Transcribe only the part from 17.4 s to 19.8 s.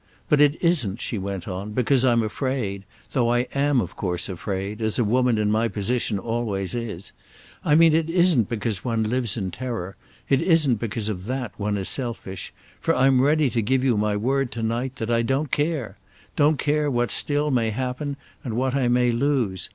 may happen and what I may lose.